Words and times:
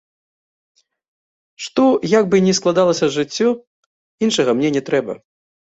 Што, 1.65 1.85
як 2.17 2.25
бы 2.33 2.41
ні 2.49 2.53
складалася 2.61 3.13
жыццё, 3.19 3.49
іншага 4.27 4.51
мне 4.61 4.69
не 4.81 4.89
трэба. 4.91 5.13